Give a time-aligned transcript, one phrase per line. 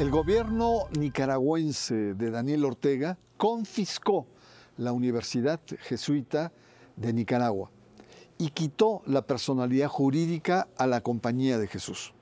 [0.00, 4.26] El gobierno nicaragüense de Daniel Ortega confiscó
[4.78, 6.54] la Universidad Jesuita
[6.96, 7.70] de Nicaragua
[8.38, 12.14] y quitó la personalidad jurídica a la Compañía de Jesús.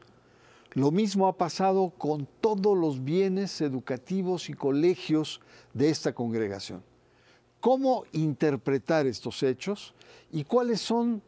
[0.73, 5.41] Lo mismo ha pasado con todos los bienes educativos y colegios
[5.73, 6.83] de esta congregación.
[7.61, 9.95] ¿Cómo interpretar estos hechos
[10.33, 11.23] y cuáles son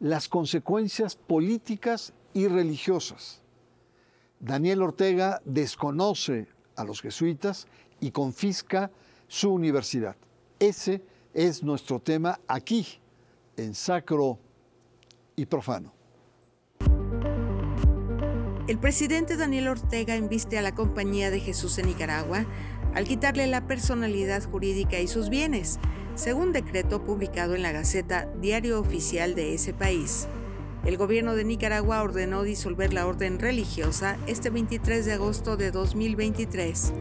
[0.00, 3.43] las consecuencias políticas y religiosas?
[4.40, 7.66] Daniel Ortega desconoce a los jesuitas
[8.00, 8.90] y confisca
[9.28, 10.16] su universidad.
[10.58, 11.02] Ese
[11.32, 12.86] es nuestro tema aquí,
[13.56, 14.38] en Sacro
[15.36, 15.92] y Profano.
[18.66, 22.46] El presidente Daniel Ortega inviste a la Compañía de Jesús en Nicaragua
[22.94, 25.78] al quitarle la personalidad jurídica y sus bienes,
[26.14, 30.28] según decreto publicado en la Gaceta Diario Oficial de ese país.
[30.84, 36.92] El gobierno de Nicaragua ordenó disolver la orden religiosa este 23 de agosto de 2023.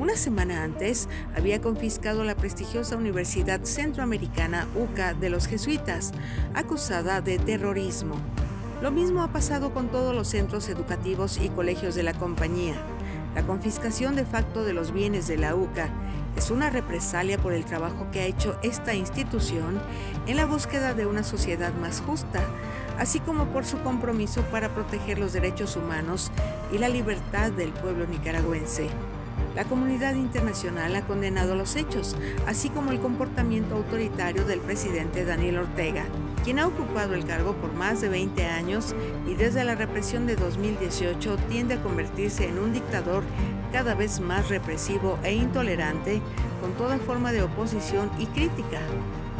[0.00, 6.10] Una semana antes, había confiscado la prestigiosa Universidad Centroamericana UCA de los jesuitas,
[6.54, 8.16] acusada de terrorismo.
[8.82, 12.74] Lo mismo ha pasado con todos los centros educativos y colegios de la compañía.
[13.36, 15.88] La confiscación de facto de los bienes de la UCA
[16.36, 19.80] es una represalia por el trabajo que ha hecho esta institución
[20.26, 22.42] en la búsqueda de una sociedad más justa,
[22.98, 26.30] así como por su compromiso para proteger los derechos humanos
[26.72, 28.88] y la libertad del pueblo nicaragüense.
[29.54, 35.58] La comunidad internacional ha condenado los hechos, así como el comportamiento autoritario del presidente Daniel
[35.58, 36.04] Ortega,
[36.44, 38.94] quien ha ocupado el cargo por más de 20 años
[39.26, 43.24] y desde la represión de 2018 tiende a convertirse en un dictador
[43.72, 46.20] cada vez más represivo e intolerante
[46.60, 48.78] con toda forma de oposición y crítica.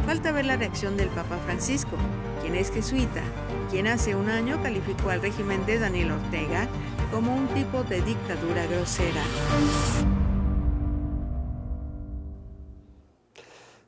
[0.05, 1.95] Falta ver la reacción del Papa Francisco,
[2.41, 3.21] quien es jesuita,
[3.69, 6.67] quien hace un año calificó al régimen de Daniel Ortega
[7.11, 9.23] como un tipo de dictadura grosera.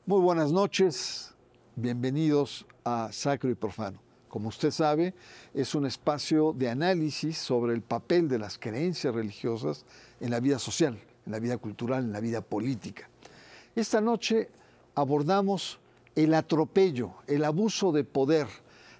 [0.06, 1.34] Muy buenas noches,
[1.74, 4.00] bienvenidos a Sacro y Profano.
[4.28, 5.14] Como usted sabe,
[5.52, 9.84] es un espacio de análisis sobre el papel de las creencias religiosas
[10.20, 13.10] en la vida social, en la vida cultural, en la vida política.
[13.74, 14.48] Esta noche
[14.94, 15.80] abordamos
[16.14, 18.46] el atropello, el abuso de poder,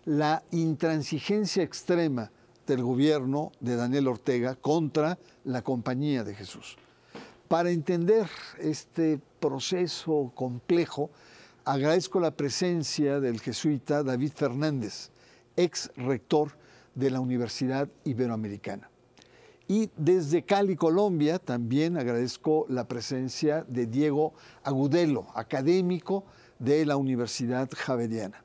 [0.05, 2.31] la intransigencia extrema
[2.67, 6.77] del gobierno de Daniel Ortega contra la Compañía de Jesús.
[7.49, 11.11] Para entender este proceso complejo,
[11.65, 15.11] agradezco la presencia del jesuita David Fernández,
[15.57, 16.53] ex rector
[16.95, 18.91] de la Universidad Iberoamericana.
[19.69, 24.35] Y desde Cali, Colombia, también agradezco la presencia de Diego
[24.65, 26.25] Agudelo, académico
[26.59, 28.43] de la Universidad Javeriana.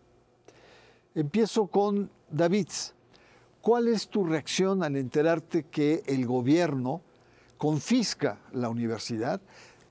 [1.17, 2.67] Empiezo con David.
[3.59, 7.01] ¿Cuál es tu reacción al enterarte que el gobierno
[7.57, 9.41] confisca la universidad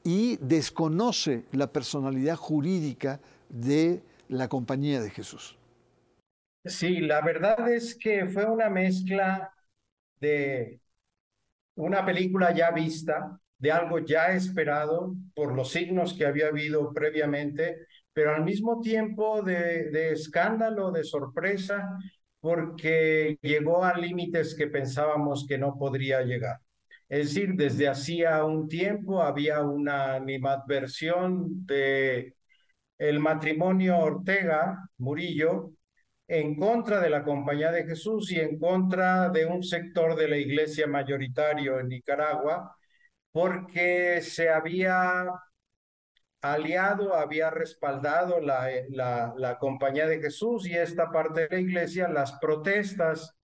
[0.05, 5.59] y desconoce la personalidad jurídica de la Compañía de Jesús?
[6.65, 9.53] Sí, la verdad es que fue una mezcla
[10.21, 10.81] de
[11.75, 17.89] una película ya vista, de algo ya esperado por los signos que había habido previamente,
[18.17, 21.99] pero al mismo tiempo de, escándalo, de sorpresa,
[22.41, 26.57] porque llegó a límites que pensábamos que no podría llegar.
[27.11, 32.37] Es decir, desde hacía un tiempo había una animadversión de
[32.99, 35.73] el matrimonio Ortega Murillo
[36.27, 40.39] en contra de la Compañía de Jesús y en contra de un sector de la
[40.39, 42.75] iglesia mayoritario en Nicaragua,
[43.33, 45.27] porque se había
[46.43, 52.09] aliado, había respaldado la, la, la Compañía de Jesús y esta parte de la iglesia,
[52.09, 53.35] las protestas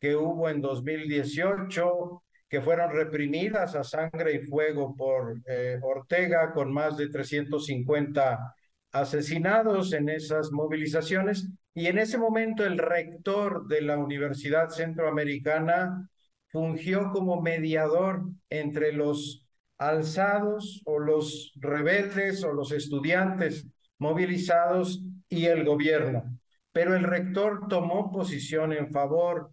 [0.00, 6.72] que hubo en 2018, que fueron reprimidas a sangre y fuego por eh, Ortega, con
[6.72, 8.54] más de 350
[8.92, 11.48] asesinados en esas movilizaciones.
[11.74, 16.08] Y en ese momento el rector de la Universidad Centroamericana
[16.48, 19.46] fungió como mediador entre los
[19.80, 23.66] alzados o los rebeldes o los estudiantes
[23.98, 26.38] movilizados y el gobierno.
[26.70, 29.50] Pero el rector tomó posición en favor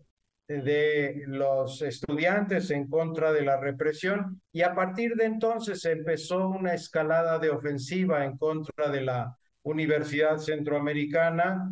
[0.47, 6.73] de los estudiantes en contra de la represión y a partir de entonces empezó una
[6.73, 11.71] escalada de ofensiva en contra de la Universidad Centroamericana,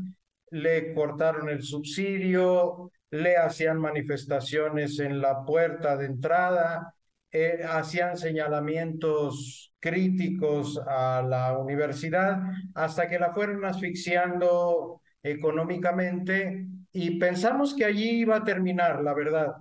[0.52, 6.94] le cortaron el subsidio, le hacían manifestaciones en la puerta de entrada,
[7.36, 12.40] eh, hacían señalamientos críticos a la universidad
[12.74, 19.54] hasta que la fueron asfixiando económicamente y pensamos que allí iba a terminar, la verdad.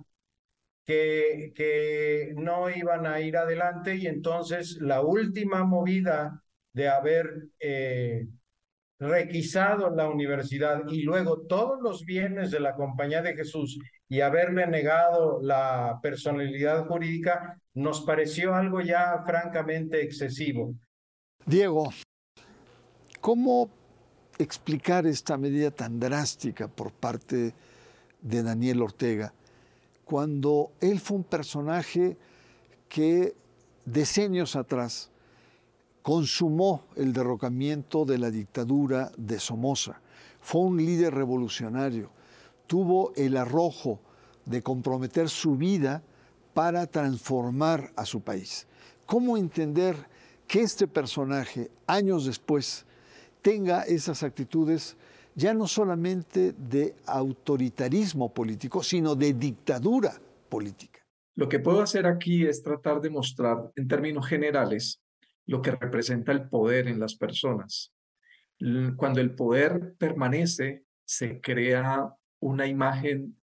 [0.85, 6.41] que, que no iban a ir adelante y entonces la última movida
[6.73, 8.27] de haber eh,
[8.99, 13.77] requisado la universidad y luego todos los bienes de la Compañía de Jesús
[14.07, 20.73] y haberle negado la personalidad jurídica, nos pareció algo ya francamente excesivo.
[21.45, 21.91] Diego,
[23.19, 23.69] ¿cómo
[24.37, 27.53] explicar esta medida tan drástica por parte
[28.21, 29.33] de Daniel Ortega
[30.03, 32.17] cuando él fue un personaje
[32.87, 33.35] que
[33.85, 35.11] decenios atrás
[36.05, 39.99] consumó el derrocamiento de la dictadura de Somoza,
[40.39, 42.11] fue un líder revolucionario,
[42.67, 43.99] tuvo el arrojo
[44.45, 46.03] de comprometer su vida
[46.53, 48.67] para transformar a su país.
[49.07, 49.95] ¿Cómo entender
[50.47, 52.85] que este personaje, años después,
[53.41, 54.97] tenga esas actitudes
[55.33, 60.99] ya no solamente de autoritarismo político, sino de dictadura política?
[61.33, 65.01] Lo que puedo hacer aquí es tratar de mostrar en términos generales
[65.45, 67.93] lo que representa el poder en las personas.
[68.95, 73.37] Cuando el poder permanece, se crea una imagen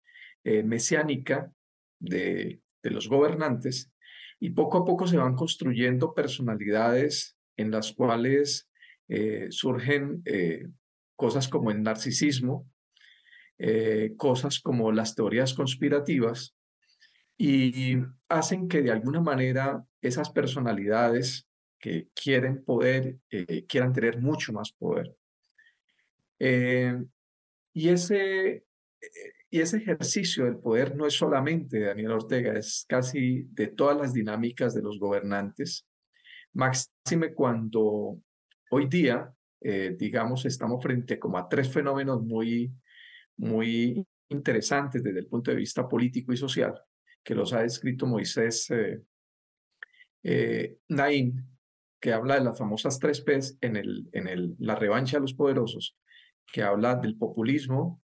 [0.45, 1.53] eh, mesiánica
[1.99, 3.93] de, los gobernantes
[4.41, 8.71] y poco a poco se van construyendo personalidades en las cuales
[9.09, 10.69] eh, surgen eh,
[11.17, 12.71] cosas como el narcisismo,
[14.17, 16.55] cosas como las teorías conspirativas
[17.37, 17.97] y
[18.29, 21.48] hacen que de alguna manera esas personalidades
[21.79, 25.15] que quieren poder, eh, quieran tener mucho más poder.
[26.39, 26.97] Eh,
[27.73, 28.65] y, ese, eh,
[29.51, 33.97] y ese ejercicio del poder no es solamente de Daniel Ortega, es casi de todas
[33.97, 35.87] las dinámicas de los gobernantes.
[36.53, 38.21] Máxime cuando
[38.71, 42.73] hoy día, digamos, estamos frente como a tres fenómenos muy,
[43.37, 46.81] muy interesantes desde el punto de vista político y social,
[47.23, 48.71] que los ha descrito Moisés
[50.23, 51.58] eh, Naín
[52.01, 55.35] que habla de las famosas tres P's en, el, en el, la revancha de los
[55.35, 55.97] poderosos,
[56.53, 58.03] que habla del populismo,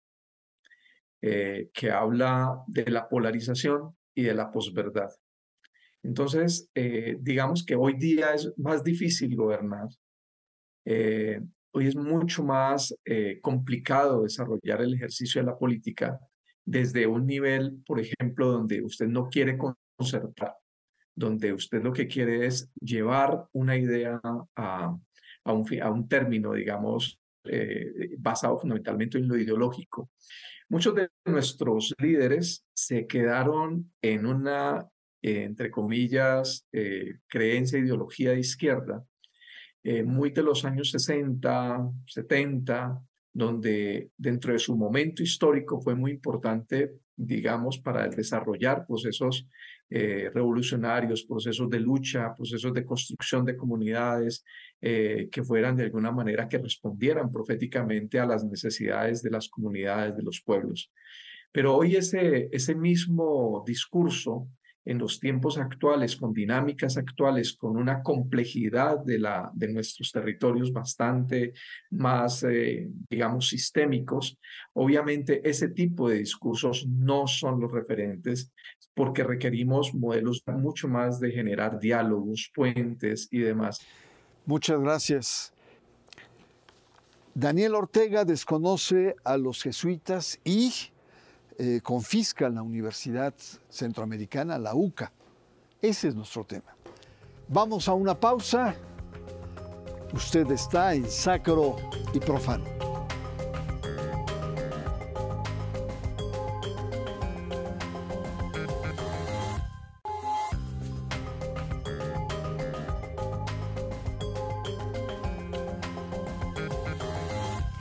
[1.21, 5.09] eh, que habla de la polarización y de la posverdad.
[6.03, 9.87] Entonces, eh, digamos que hoy día es más difícil gobernar.
[10.85, 11.39] Eh,
[11.73, 12.95] hoy es mucho más
[13.41, 16.19] complicado desarrollar el ejercicio de la política
[16.65, 19.57] desde un nivel, por ejemplo, donde usted no quiere
[19.95, 20.55] concertar,
[21.15, 24.97] donde usted lo que quiere es llevar una idea a,
[25.43, 30.11] a, un, a un, término, digamos, eh, basado fundamentalmente en lo ideológico.
[30.69, 34.87] Muchos de nuestros líderes se quedaron en una,
[35.21, 39.03] eh, entre comillas, eh, creencia, ideología de izquierda,
[40.05, 43.01] muy de los años 60, 70,
[43.33, 49.47] donde dentro de su momento histórico fue muy importante, digamos, para desarrollar procesos
[49.93, 54.45] eh, revolucionarios, procesos de lucha, procesos de construcción de comunidades
[54.79, 60.15] eh, que fueran de alguna manera que respondieran proféticamente a las necesidades de las comunidades,
[60.15, 60.89] de los pueblos.
[61.51, 64.47] Pero hoy ese, ese mismo discurso
[64.85, 70.73] en los tiempos actuales, con dinámicas actuales, con una complejidad de, la, de nuestros territorios
[70.73, 71.53] bastante
[71.91, 74.37] más, eh, digamos, sistémicos,
[74.73, 78.51] obviamente ese tipo de discursos no son los referentes
[78.93, 83.79] porque requerimos modelos mucho más de generar diálogos, puentes y demás.
[84.45, 85.53] Muchas gracias.
[87.33, 90.73] Daniel Ortega desconoce a los jesuitas y
[91.57, 93.33] eh, confisca la Universidad
[93.69, 95.11] Centroamericana, la UCA.
[95.81, 96.75] Ese es nuestro tema.
[97.47, 98.75] Vamos a una pausa.
[100.13, 101.75] Usted está en Sacro
[102.13, 102.65] y Profano.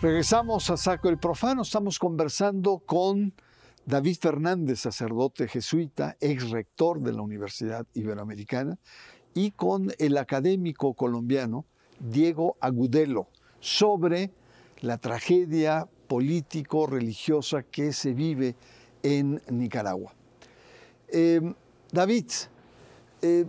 [0.03, 1.61] Regresamos a Sacro y Profano.
[1.61, 3.35] Estamos conversando con
[3.87, 8.79] David Fernández, sacerdote jesuita, ex rector de la Universidad Iberoamericana,
[9.35, 11.65] y con el académico colombiano
[11.99, 13.29] Diego Agudelo
[13.61, 14.31] sobre
[14.81, 18.57] la tragedia político-religiosa que se vive
[19.03, 20.15] en Nicaragua.
[21.09, 21.55] Em,
[21.93, 22.27] David,
[23.23, 23.47] eh,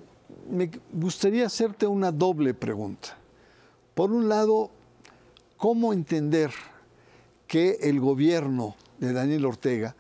[0.50, 3.18] me gustaría hacerte una doble pregunta.
[3.94, 4.72] Por un lado,
[5.58, 6.52] ¿cómo entender
[7.48, 9.96] que el gobierno de Daniel Ortega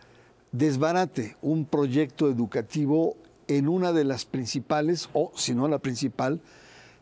[0.51, 3.17] desbarate un proyecto educativo
[3.48, 6.41] en una de las principales, o si no la principal,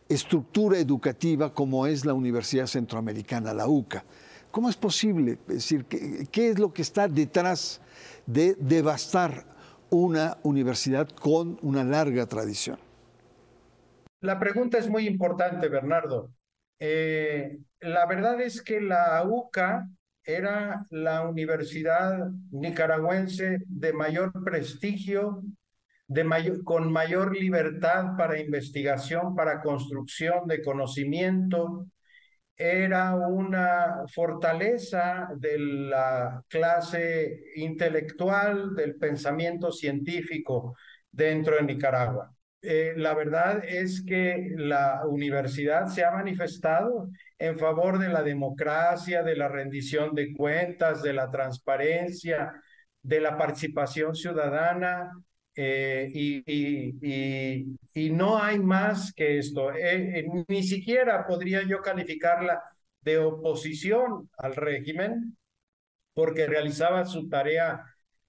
[0.08, 4.04] estructura educativa como es la Universidad Centroamericana, la UCA.
[4.50, 5.38] ¿Cómo es posible?
[5.48, 7.80] Es decir, ¿qué, es lo que está detrás
[8.26, 9.44] de devastar
[9.90, 12.78] una universidad con una larga tradición?
[14.20, 16.30] La pregunta es muy importante, Bernardo.
[16.80, 19.88] Eh, la verdad es que la UCA
[20.24, 25.42] era la universidad nicaragüense de mayor prestigio,
[26.06, 31.86] de mayor, con mayor libertad para investigación, para construcción de conocimiento,
[32.56, 40.76] era una fortaleza de la clase intelectual, del pensamiento científico
[41.10, 42.30] dentro de Nicaragua.
[42.62, 49.22] Eh, la verdad es que la universidad se ha manifestado en favor de la democracia,
[49.22, 52.52] de la rendición de cuentas, de la transparencia,
[53.02, 55.10] de la participación ciudadana,
[55.54, 59.72] eh, y, no hay más que esto.
[59.74, 62.62] Eh, ni siquiera podría yo calificarla
[63.00, 65.36] de oposición al régimen,
[66.12, 67.84] porque realizaba su tarea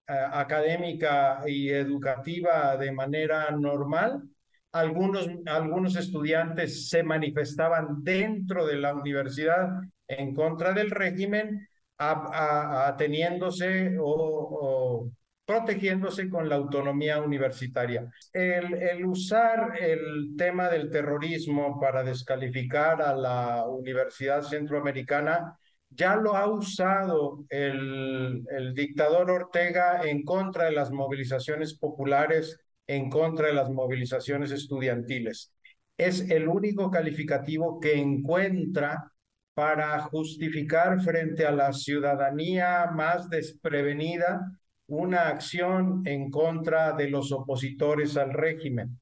[0.07, 4.23] académica y educativa de manera normal.
[4.71, 9.67] Algunos, algunos estudiantes se manifestaban dentro de la universidad
[10.07, 11.67] en contra del régimen,
[11.97, 15.09] ateniéndose o,
[15.45, 18.09] protegiéndose con la autonomía universitaria.
[18.31, 25.57] El, el, usar el tema del terrorismo para descalificar a la Universidad Centroamericana
[25.91, 33.09] ya lo ha usado el, el dictador Ortega en contra de las movilizaciones populares, en
[33.09, 35.53] contra de las movilizaciones estudiantiles.
[35.97, 39.11] Es el único calificativo que encuentra
[39.53, 44.41] para justificar frente a la ciudadanía más desprevenida
[44.87, 48.99] una acción en contra de los opositores al régimen.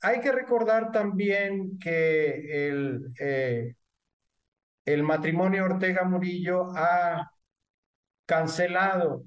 [0.00, 3.74] Hay que recordar también que el, eh,
[4.86, 7.30] el matrimonio Ortega Murillo ha
[8.26, 9.24] cancelado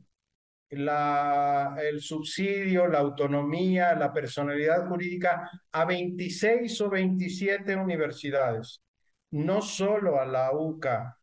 [0.72, 8.82] la, el subsidio, la autonomía, la personalidad jurídica a 26 o 27 universidades,
[9.32, 11.18] no solo a la UCA,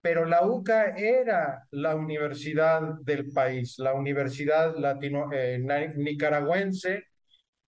[0.00, 5.58] pero la UCA era la universidad del país, la universidad latino, eh,
[5.96, 7.04] nicaragüense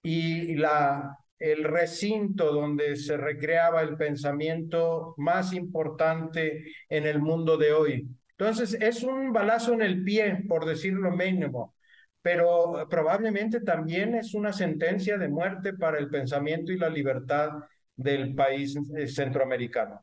[0.03, 7.73] y la el recinto donde se recreaba el pensamiento más importante en el mundo de
[7.73, 8.09] hoy.
[8.39, 11.75] Entonces, es un balazo en el pie, por decirlo mínimo,
[12.23, 17.51] pero probablemente también es una sentencia de muerte para el pensamiento y la libertad
[17.97, 20.01] del país eh, centroamericano.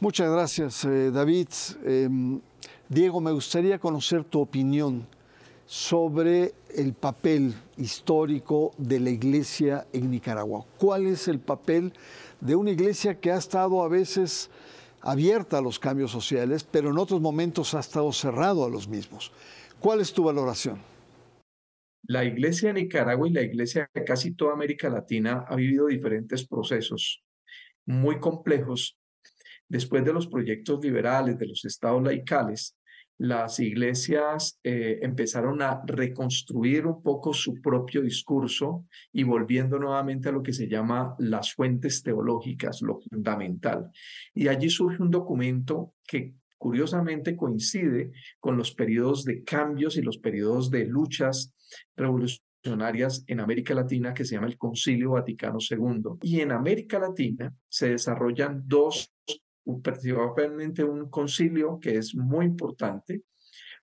[0.00, 1.48] Muchas gracias, eh, David.
[1.84, 2.40] Em,
[2.88, 5.06] Diego, me gustaría conocer tu opinión
[5.74, 10.64] sobre el papel histórico de la iglesia en Nicaragua.
[10.78, 11.92] ¿Cuál es el papel
[12.40, 14.50] de una iglesia que ha estado a veces
[15.00, 19.32] abierta a los cambios sociales, pero en otros momentos ha estado cerrado a los mismos?
[19.80, 20.78] ¿Cuál es tu valoración?
[22.04, 26.46] La iglesia de Nicaragua y la iglesia de casi toda América Latina ha vivido diferentes
[26.46, 27.24] procesos
[27.84, 28.96] muy complejos
[29.68, 32.76] después de los proyectos liberales de los estados laicales
[33.18, 40.32] las iglesias eh, empezaron a reconstruir un poco su propio discurso y volviendo nuevamente a
[40.32, 43.90] lo que se llama las fuentes teológicas, lo fundamental.
[44.34, 50.18] Y allí surge un documento que curiosamente coincide con los periodos de cambios y los
[50.18, 51.52] periodos de luchas
[51.96, 56.18] revolucionarias en América Latina que se llama el Concilio Vaticano II.
[56.22, 59.12] Y en América Latina se desarrollan dos
[59.82, 63.22] principalmente un concilio que es muy importante,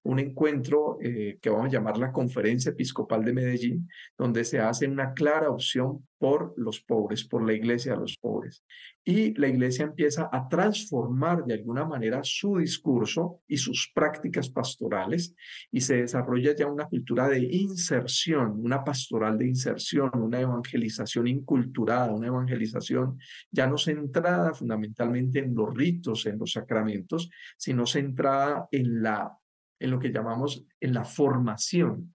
[0.04, 4.88] un encuentro eh, que vamos a llamar la Conferencia Episcopal de Medellín, donde se hace
[4.88, 8.64] una clara opción por los pobres, por la iglesia de los pobres.
[9.04, 15.36] Y la iglesia empieza a transformar de alguna manera su discurso y sus prácticas pastorales
[15.72, 22.14] y se desarrolla ya una cultura de inserción, una pastoral de inserción, una evangelización inculturada,
[22.14, 23.18] una evangelización
[23.50, 29.36] ya no centrada fundamentalmente en los ritos, en los sacramentos, sino centrada en la
[29.82, 32.14] en lo que llamamos en la formación.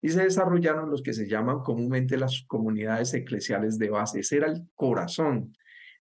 [0.00, 4.20] Y se desarrollaron los que se llaman comúnmente las comunidades eclesiales de base.
[4.20, 5.56] Ese era el corazón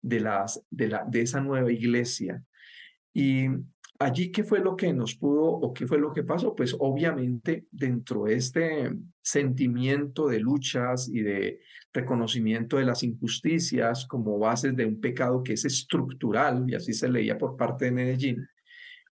[0.02, 2.42] de, las, de, la, de esa nueva iglesia.
[3.12, 3.47] Y
[3.99, 6.54] allí, ¿qué fue lo que nos pudo o qué fue lo que pasó?
[6.54, 8.92] Pues obviamente dentro de este
[9.23, 11.61] sentimiento de luchas y de
[11.92, 17.09] reconocimiento de las injusticias como bases de un pecado que es estructural, y así se
[17.09, 18.49] leía por parte de Medellín,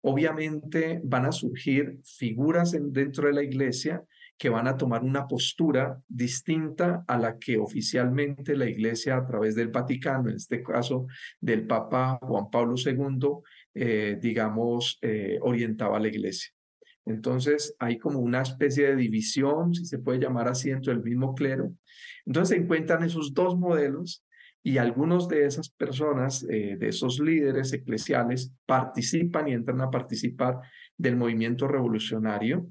[0.01, 4.03] obviamente van a surgir figuras dentro de la iglesia
[4.37, 9.53] que van a tomar una postura distinta a la que oficialmente la iglesia a través
[9.53, 11.05] del Vaticano, en este caso
[11.39, 13.29] del Papa Juan Pablo II,
[13.75, 16.51] eh, digamos, eh, orientaba a la iglesia.
[17.05, 21.35] Entonces hay como una especie de división, si se puede llamar así, dentro del mismo
[21.35, 21.75] clero.
[22.25, 24.25] Entonces se encuentran esos dos modelos
[24.63, 30.59] y algunos de esas personas, eh, de esos líderes eclesiales, participan y entran a participar
[30.97, 32.69] del movimiento revolucionario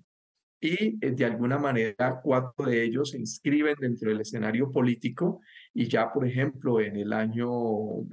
[0.60, 5.40] y eh, de alguna manera cuatro de ellos se inscriben dentro del escenario político
[5.74, 7.48] y ya, por ejemplo, en el año,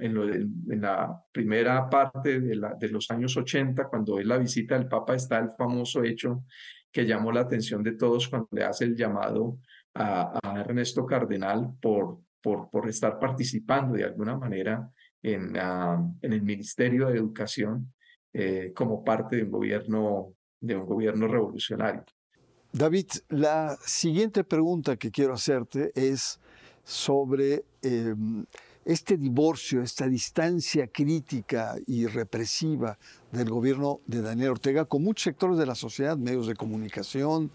[0.00, 4.88] en, la primera parte de, la, de los años 80, cuando es la visita del
[4.88, 6.44] Papa, está el famoso hecho
[6.90, 9.58] que llamó la atención de todos cuando le hace el llamado
[9.94, 14.90] a Ernesto Cardenal por, por, por estar participando de alguna manera
[15.22, 17.92] en, en el Ministerio de Educación
[18.32, 22.04] eh, como parte de un gobierno, de un gobierno revolucionario.
[22.72, 26.38] David, la siguiente pregunta que quiero hacerte es
[26.84, 28.44] sobre em,
[28.84, 32.98] este divorcio, esta distancia crítica y represiva
[33.32, 37.50] del gobierno de Daniel Ortega con muchos sectores de la sociedad, medios de comunicación,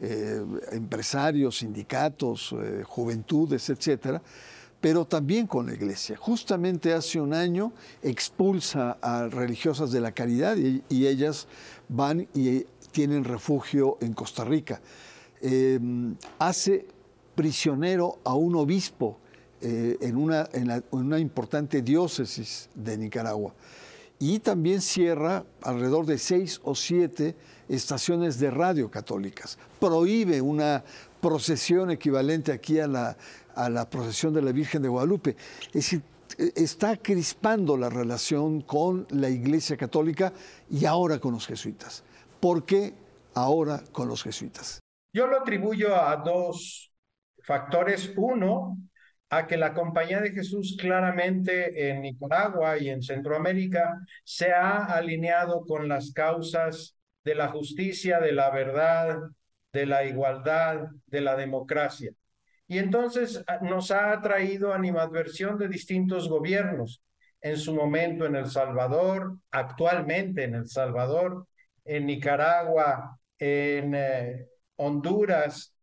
[0.00, 4.22] eh, empresarios, sindicatos, eh, juventudes, etcétera,
[4.80, 6.16] pero también con la iglesia.
[6.16, 11.48] Justamente hace un año expulsa a religiosas de la caridad y, ellas
[11.88, 14.80] van y tienen refugio en Costa Rica.
[15.40, 16.86] Em, hace
[17.34, 19.18] prisionero a un obispo
[19.60, 23.54] eh, en, una, importante diócesis de Nicaragua.
[24.18, 27.36] Y también cierra alrededor de seis o siete
[27.68, 29.58] estaciones de radio católicas.
[29.78, 30.82] Prohíbe una
[31.20, 33.16] procesión equivalente aquí a la,
[33.54, 35.36] a la procesión de la Virgen de Guadalupe.
[35.66, 36.02] Es decir,
[36.38, 40.32] está crispando la relación con la Iglesia Católica
[40.70, 42.04] y ahora con los jesuitas.
[42.40, 42.94] ¿Por qué
[43.34, 44.80] ahora con los jesuitas?
[45.12, 46.92] Yo lo atribuyo a dos
[47.42, 48.12] factores.
[48.16, 48.78] Uno,
[49.30, 55.64] a que la Compañía de Jesús claramente en Nicaragua y en Centroamérica se ha alineado
[55.66, 59.18] con las causas de la justicia, de la verdad,
[59.72, 62.12] de la igualdad, de la democracia.
[62.66, 67.02] Y entonces ah, nos ha traído animadversión de distintos gobiernos,
[67.40, 71.46] en su momento en El Salvador, actualmente en El Salvador,
[71.84, 75.74] en Nicaragua, en eh, Honduras.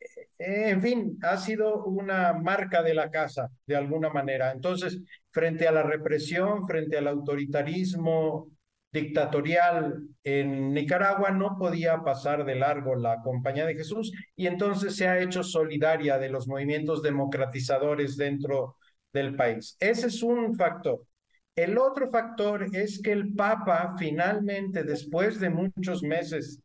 [0.00, 4.52] Eh, en fin, ha sido una marca de la casa, de alguna manera.
[4.52, 8.48] Entonces, frente a la represión, frente al autoritarismo
[8.92, 15.08] dictatorial en Nicaragua, no podía pasar de largo la Compañía de Jesús y entonces se
[15.08, 18.76] ha hecho solidaria de los movimientos democratizadores dentro
[19.12, 19.76] del país.
[19.80, 21.02] Ese es un factor.
[21.54, 26.60] El otro factor es que el Papa finalmente, después de muchos meses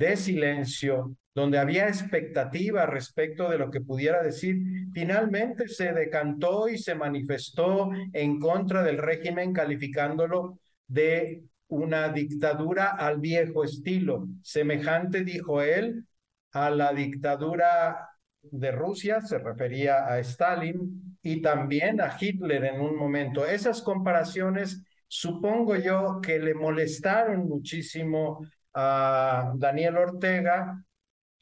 [0.00, 4.56] de silencio, donde había expectativa respecto de lo que pudiera decir,
[4.94, 13.20] finalmente se decantó y se manifestó en contra del régimen, calificándolo de una dictadura al
[13.20, 16.06] viejo estilo, semejante, dijo él,
[16.52, 18.08] a la dictadura
[18.40, 23.44] de Rusia, se refería a Stalin, y también a Hitler en un momento.
[23.46, 28.40] Esas comparaciones supongo yo que le molestaron muchísimo
[28.74, 30.82] a Daniel Ortega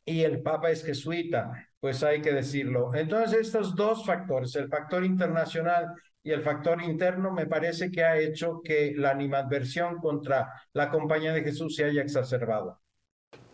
[0.05, 2.95] y el Papa es jesuita, pues hay que decirlo.
[2.95, 8.19] Entonces estos dos factores, el factor internacional y el factor interno, me parece que ha
[8.19, 12.81] hecho que la animadversión contra la Compañía de Jesús se haya exacerbado.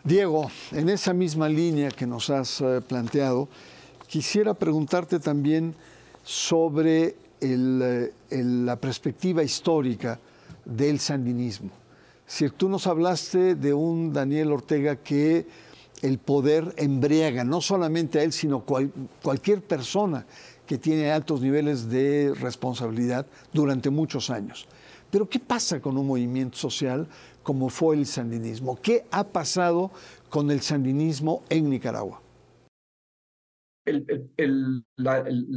[0.03, 3.49] Diego, en esa misma línea que nos has eh, planteado,
[4.07, 5.75] quisiera preguntarte también
[6.23, 10.19] sobre eh, la perspectiva histórica
[10.65, 11.71] del sandinismo.
[12.27, 15.47] Si tú nos hablaste de un Daniel Ortega que
[16.03, 18.65] el poder embriaga, no solamente a él, sino
[19.23, 20.27] cualquier persona
[20.67, 24.67] que tiene altos niveles de responsabilidad durante muchos años.
[25.11, 27.07] Pero ¿qué pasa con un movimiento social
[27.43, 28.79] como fue el sandinismo?
[28.81, 29.91] ¿Qué ha pasado
[30.29, 32.21] con el sandinismo en Nicaragua?
[33.87, 34.85] el,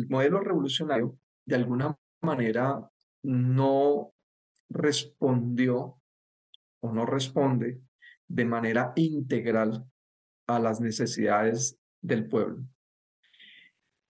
[0.10, 2.90] modelo revolucionario de alguna manera
[3.24, 4.12] no
[4.70, 5.97] respondió
[6.82, 7.82] o no responde
[8.28, 9.86] de manera integral
[10.48, 12.64] a las necesidades del pueblo.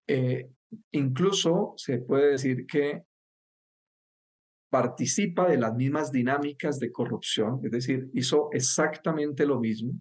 [0.08, 0.50] Eh,
[0.92, 3.04] incluso se puede decir que
[4.70, 9.94] participa de las mismas dinámicas de corrupción, es decir, hizo exactamente lo mismo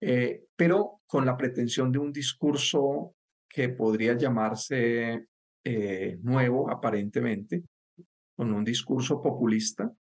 [0.00, 3.14] eh, pero con la pretensión de un discurso
[3.48, 5.26] que podría llamarse
[5.64, 7.64] eh, nuevo aparentemente,
[8.34, 9.92] con un discurso populista,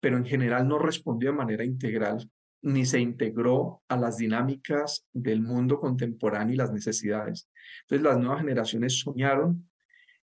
[0.00, 2.30] pero en general no respondió de manera integral
[2.62, 7.48] ni se integró a las dinámicas del mundo contemporáneo y las necesidades.
[7.82, 9.68] Entonces las nuevas generaciones soñaron,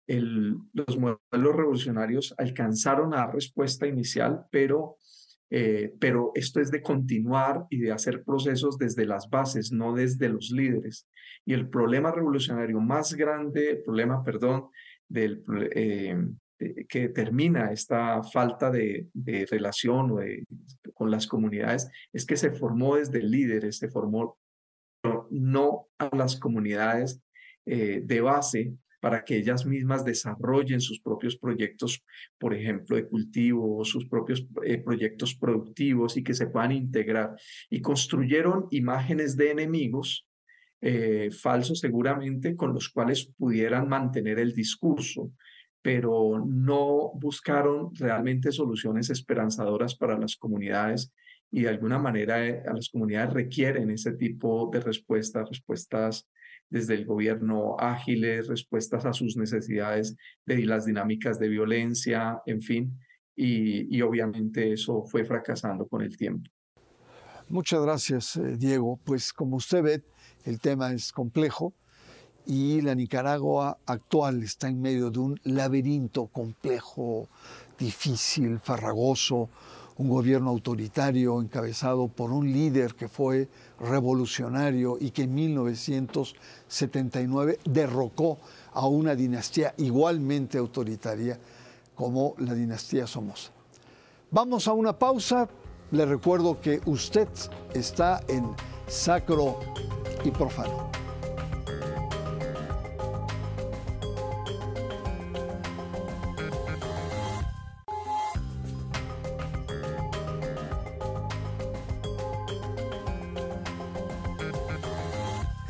[0.07, 4.97] el, los modelos revolucionarios alcanzaron a dar respuesta inicial, pero
[5.55, 10.31] Eh, pero esto es de continuar y de hacer procesos desde las bases, no desde
[10.31, 11.07] los líderes.
[11.45, 14.71] Y el problema revolucionario más grande, el problema, perdón,
[15.11, 16.17] del, eh,
[16.89, 19.09] que determina esta falta de,
[19.51, 20.15] relación
[20.95, 24.39] con las comunidades es que se formó desde líderes, se formó
[25.31, 27.21] no a las comunidades
[27.67, 32.05] eh, de base para que ellas mismas desarrollen sus propios proyectos,
[32.39, 37.35] por ejemplo, de cultivo, sus propios eh, proyectos productivos y que se puedan integrar.
[37.69, 40.29] Y construyeron imágenes de enemigos
[40.81, 45.33] eh, falsos seguramente con los cuales pudieran mantener el discurso,
[45.83, 51.13] pero no buscaron realmente soluciones esperanzadoras para las comunidades
[51.51, 56.29] y de alguna manera eh, a las comunidades requieren ese tipo de respuestas, respuestas
[56.71, 60.17] desde el gobierno ágiles, respuestas a sus necesidades
[60.47, 62.99] de las dinámicas de violencia, en fin,
[63.37, 66.51] y, obviamente eso fue fracasando con el tiempo.
[67.49, 68.99] Muchas gracias, eh, Diego.
[69.05, 70.03] Pues como usted ve,
[70.45, 71.75] el tema es complejo
[72.47, 77.29] y la Nicaragua actual está en medio de un laberinto complejo,
[77.79, 79.49] difícil, farragoso,
[79.99, 88.39] un gobierno autoritario encabezado por un líder que fue revolucionario y que en 1979 derrocó
[88.73, 91.39] a una dinastía igualmente autoritaria
[91.95, 93.53] como la dinastía Somoza.
[94.31, 95.49] Vamos a una pausa.
[95.91, 97.29] Le recuerdo que usted
[97.75, 98.47] está en
[98.89, 99.59] Sacro
[100.25, 101.02] y Profano.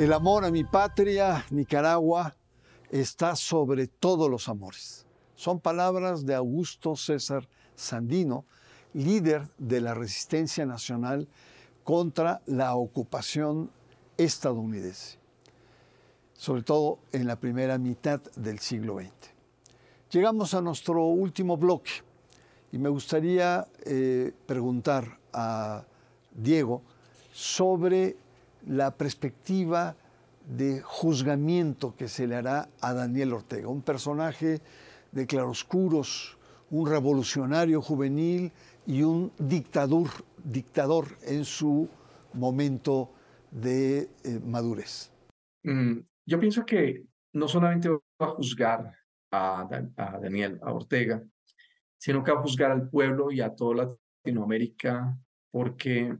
[0.02, 2.34] El amor a mi patria, Nicaragua,
[2.90, 5.06] está sobre todos los amores.
[5.36, 8.44] Son palabras de Augusto César Sandino,
[8.94, 11.28] líder de la resistencia nacional
[11.84, 13.70] contra la ocupación
[14.16, 15.18] estadounidense,
[16.32, 19.30] sobre todo en la primera mitad del siglo XX.
[20.10, 21.92] Llegamos a nuestro último bloque
[22.72, 25.84] y me gustaría eh, preguntar a
[26.34, 26.82] Diego
[27.32, 28.16] sobre
[28.66, 29.96] la perspectiva
[30.46, 34.60] de juzgamiento que se le hará a Daniel Ortega, un personaje
[35.12, 36.38] de claroscuros,
[36.70, 38.50] un revolucionario juvenil
[38.86, 40.08] y un dictador,
[40.42, 41.88] dictador en su
[42.34, 43.12] momento
[43.50, 45.12] de eh, madurez.
[45.62, 48.92] Mm, yo pienso que no solamente va a juzgar
[49.30, 51.22] a, a Daniel, a Ortega,
[51.98, 55.16] sino que va a juzgar al pueblo y a toda Latinoamérica,
[55.50, 56.16] porque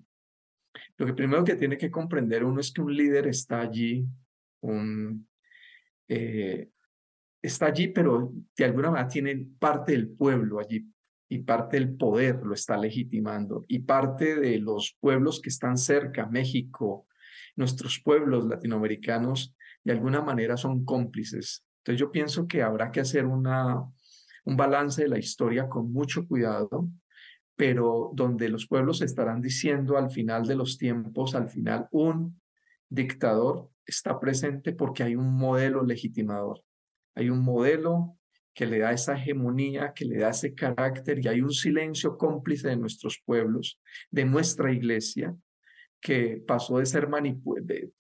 [0.96, 4.06] lo que primero que tiene que comprender uno es que un líder está allí,
[6.08, 6.68] eh,
[7.40, 10.86] está allí, pero de alguna manera tiene parte del pueblo allí
[11.28, 16.26] y parte del poder lo está legitimando y parte de los pueblos que están cerca,
[16.26, 17.06] México,
[17.56, 21.64] nuestros pueblos latinoamericanos, de alguna manera son cómplices.
[21.78, 23.82] Entonces yo pienso que habrá que hacer una,
[24.44, 26.88] un balance de la historia con mucho cuidado
[27.56, 32.40] pero donde los pueblos estarán diciendo al final de los tiempos, al final, un
[32.88, 36.62] dictador está presente porque hay un modelo legitimador,
[37.14, 38.16] hay un modelo
[38.54, 42.68] que le da esa hegemonía, que le da ese carácter y hay un silencio cómplice
[42.68, 45.34] de nuestros pueblos, de nuestra iglesia,
[46.02, 47.08] que pasó de ser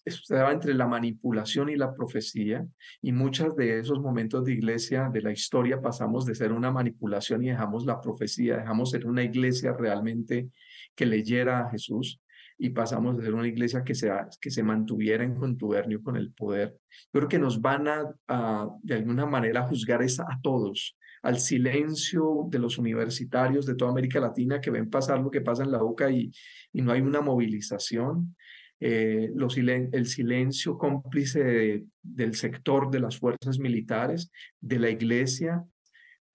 [0.04, 2.66] estaba entre la manipulación y la profecía,
[3.00, 7.44] y muchos de esos momentos de iglesia de la historia pasamos de ser una manipulación
[7.44, 10.50] y dejamos la profecía, dejamos ser una iglesia realmente
[10.96, 12.20] que leyera a Jesús
[12.58, 14.10] y pasamos de ser una iglesia que se,
[14.40, 16.76] que se mantuviera en contubernio con el poder.
[17.12, 22.58] Yo creo que nos van a, de alguna manera juzgar a todos, al silencio de
[22.58, 26.10] los universitarios de toda América Latina que ven pasar lo que pasa en la boca
[26.10, 26.32] y,
[26.72, 28.34] y no hay una movilización.
[28.80, 35.64] Eh, el silencio cómplice del sector de las fuerzas militares, de la iglesia.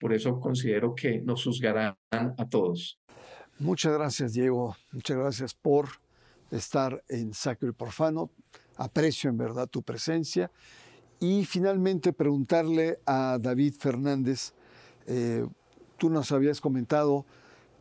[0.00, 2.98] Por eso considero que nos juzgarán a todos.
[3.58, 4.74] Muchas gracias, Diego.
[4.92, 5.88] Muchas gracias por
[6.50, 8.30] estar en Sacro y Profano.
[8.76, 10.50] Aprecio en verdad tu presencia.
[11.20, 14.54] Y finalmente preguntarle a David Fernández
[15.08, 15.46] eh,
[15.96, 17.24] tú nos habías comentado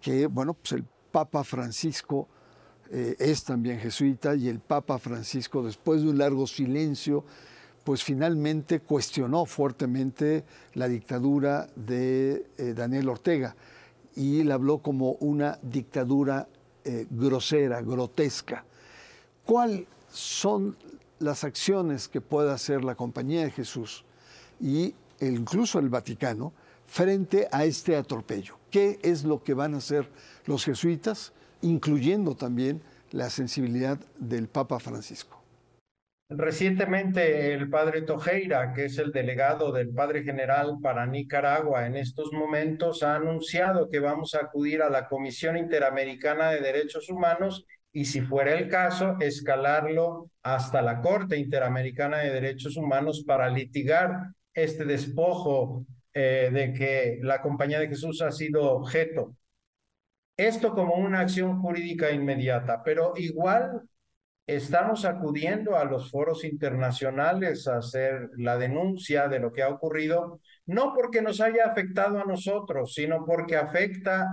[0.01, 2.27] que, bueno, pues el Papa Francisco
[2.89, 7.25] eh, es también jesuita y el Papa Francisco, después de un largo silencio,
[7.83, 13.55] pues finalmente cuestionó fuertemente la dictadura de eh, Daniel Ortega
[14.15, 16.47] y la habló como una dictadura
[17.11, 18.63] grosera, grotesca.
[19.43, 20.77] ¿Cuáles son
[21.19, 24.05] las acciones que puede hacer la Compañía de Jesús
[24.61, 26.53] y incluso el Vaticano
[26.87, 28.57] frente a este atropello.
[28.71, 30.09] ¿Qué es lo que van a hacer
[30.45, 35.43] los jesuitas, incluyendo también la sensibilidad del Papa Francisco?
[36.29, 42.33] Recientemente el padre Tojeira, que es el delegado del padre general para Nicaragua en estos
[42.33, 48.05] momentos, ha anunciado que vamos a acudir a la Comisión Interamericana de Derechos Humanos y
[48.05, 54.83] si fuera el caso, escalarlo hasta la Corte Interamericana de Derechos Humanos para litigar este
[54.83, 55.85] despojo
[56.19, 59.35] eh, de que la Compañía de Jesús ha sido objeto.
[60.35, 63.83] Esto como una acción jurídica inmediata, pero igual
[64.47, 70.41] estamos acudiendo a los foros internacionales a hacer la denuncia de lo que ha ocurrido,
[70.65, 74.27] no porque nos haya afectado a nosotros, sino porque afecta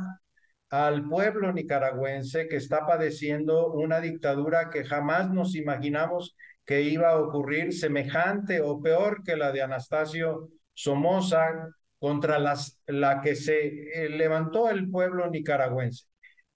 [0.71, 7.19] al pueblo nicaragüense que está padeciendo una dictadura que jamás nos imaginamos que iba a
[7.21, 14.09] ocurrir semejante o peor que la de Anastasio Somoza contra las, la que se eh,
[14.11, 16.05] levantó el pueblo nicaragüense.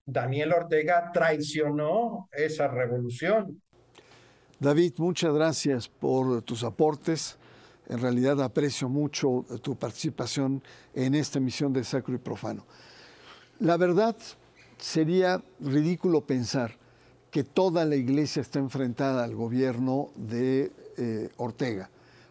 [0.04, 3.62] Daniel Ortega traicionó esa revolución.
[4.58, 7.38] David, muchas gracias por tus aportes.
[7.88, 10.62] En realidad aprecio mucho tu participación
[10.94, 12.66] en esta emisión de Sacro y Profano.
[13.60, 14.16] La verdad,
[14.78, 16.76] sería ridículo pensar
[17.30, 21.90] que toda la iglesia está enfrentada al gobierno de eh, Ortega.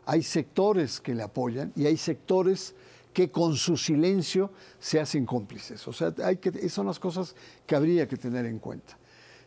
[0.09, 2.73] Hay sectores que le apoyan y hay sectores
[3.11, 5.85] que con su silencio se hacen cómplices.
[5.85, 8.97] O sea, hay que, esas son las cosas que habría que tener en cuenta.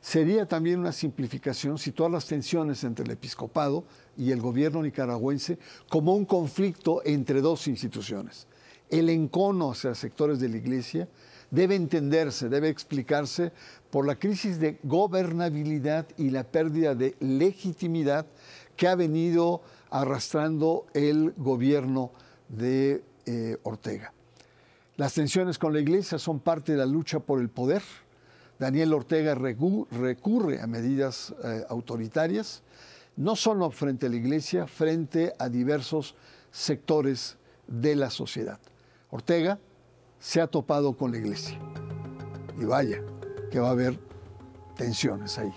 [0.03, 3.85] Sería también una simplificación situar las tensiones entre el episcopado
[4.19, 8.47] y el gobierno nicaragüense como un conflicto entre dos instituciones.
[8.91, 11.09] El encono hacia sectores de la iglesia
[11.51, 13.53] debe entenderse, debe explicarse
[13.91, 18.27] por la crisis de gobernabilidad y la pérdida de legitimidad
[18.77, 22.13] que ha venido arrastrando el gobierno
[22.49, 24.13] de eh, Ortega.
[24.97, 27.83] Las tensiones con la iglesia son parte de la lucha por el poder.
[28.59, 32.63] Daniel Ortega recurre a medidas eh, autoritarias,
[33.17, 36.15] no solo frente a la iglesia, frente a diversos
[36.51, 38.59] sectores de la sociedad.
[39.11, 39.59] Ortega
[40.19, 41.59] se ha topado con la iglesia.
[42.61, 43.03] Y vaya,
[43.51, 43.99] que va a haber
[44.77, 45.53] tensiones ahí.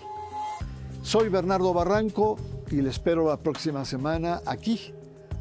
[1.02, 2.38] Soy Bernardo Barranco
[2.70, 4.92] y le espero la próxima semana aquí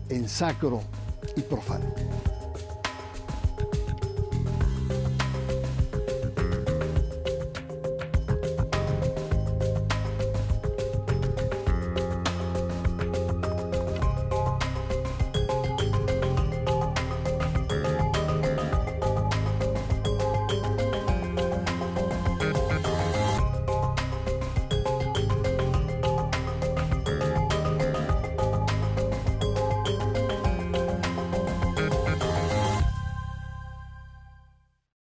[0.09, 0.81] en Sacro
[1.35, 1.85] y profano.